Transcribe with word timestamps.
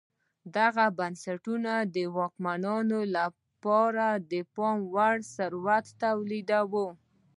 دغو 0.55 0.85
بنسټونو 0.99 1.73
د 1.95 1.97
واکمنانو 2.17 2.99
لپاره 3.17 4.07
د 4.31 4.33
پام 4.55 4.77
وړ 4.93 5.15
ثروت 5.35 5.85
تولیداوه 6.03 6.85